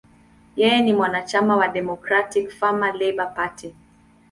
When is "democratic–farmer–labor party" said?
1.67-3.75